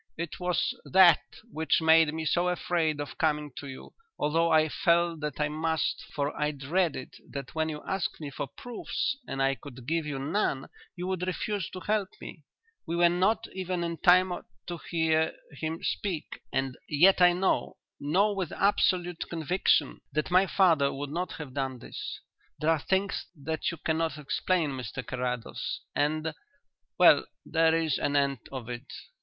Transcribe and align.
"It 0.17 0.39
was 0.39 0.73
that 0.83 1.21
which 1.51 1.79
made 1.79 2.11
me 2.11 2.25
so 2.25 2.47
afraid 2.47 2.99
of 2.99 3.19
coming 3.19 3.51
to 3.57 3.67
you, 3.67 3.93
although 4.17 4.49
I 4.51 4.67
felt 4.67 5.19
that 5.19 5.39
I 5.39 5.47
must, 5.47 6.03
for 6.15 6.35
I 6.35 6.49
dreaded 6.49 7.13
that 7.29 7.53
when 7.53 7.69
you 7.69 7.83
asked 7.87 8.19
me 8.19 8.31
for 8.31 8.47
proofs 8.47 9.15
and 9.27 9.43
I 9.43 9.53
could 9.53 9.85
give 9.85 10.07
you 10.07 10.17
none 10.17 10.69
you 10.95 11.05
would 11.05 11.27
refuse 11.27 11.69
to 11.69 11.81
help 11.81 12.09
me. 12.19 12.41
We 12.87 12.95
were 12.95 13.09
not 13.09 13.45
even 13.53 13.83
in 13.83 13.97
time 13.97 14.31
to 14.65 14.79
hear 14.89 15.35
him 15.51 15.83
speak, 15.83 16.41
and 16.51 16.77
yet 16.89 17.21
I 17.21 17.33
know, 17.33 17.77
know 17.99 18.33
with 18.33 18.51
absolute 18.53 19.29
conviction, 19.29 20.01
that 20.13 20.31
my 20.31 20.47
father 20.47 20.91
would 20.91 21.11
not 21.11 21.33
have 21.33 21.53
done 21.53 21.77
this. 21.77 22.19
There 22.59 22.71
are 22.71 22.79
things 22.81 23.27
that 23.35 23.69
you 23.69 23.77
cannot 23.77 24.17
explain, 24.17 24.71
Mr 24.71 25.05
Carrados, 25.05 25.81
and 25.95 26.33
well, 26.97 27.27
there 27.45 27.75
is 27.77 27.99
an 27.99 28.15
end 28.15 28.39
of 28.51 28.67
it." 28.67 28.91